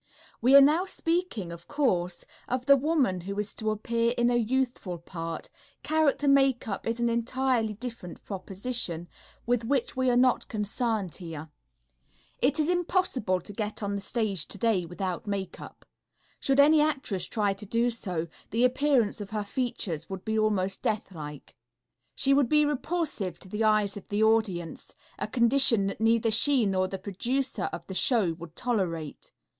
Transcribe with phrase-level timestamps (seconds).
[0.41, 4.35] We are now speaking, of course, of the woman who is to appear in a
[4.35, 5.51] youthful part;
[5.83, 9.07] character makeup is an entirely different proposition,
[9.45, 11.51] with which we are not concerned here.
[12.39, 15.85] It is impossible to go on the stage today without makeup.
[16.39, 20.81] Should any actress try to do so, the appearance of her features would be almost
[20.81, 21.55] deathlike.
[22.15, 26.65] She would be repulsive to the eyes of the audience, a condition that neither she
[26.65, 29.31] nor the producer of the show would tolerate.